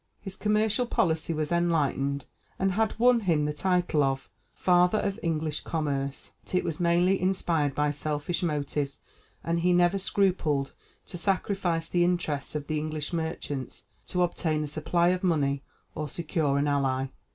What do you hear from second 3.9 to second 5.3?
of the "father of